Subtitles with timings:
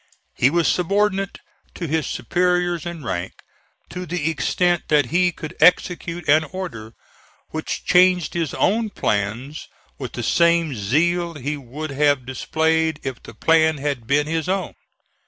[0.33, 1.37] He was subordinate
[1.75, 3.33] to his superiors in rank
[3.91, 6.93] to the extent that he could execute an order
[7.49, 9.67] which changed his own plans
[9.99, 14.73] with the same zeal he would have displayed if the plan had been his own.